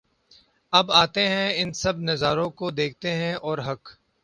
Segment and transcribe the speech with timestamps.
[0.73, 3.11] اب آتے ہیں ان سب نظاروں کو دیکھتے
[3.41, 3.97] اور حق